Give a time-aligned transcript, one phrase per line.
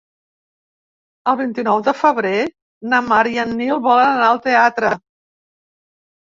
[1.33, 2.33] El vint-i-nou de febrer
[2.95, 4.95] na Mar i en Nil volen anar al teatre.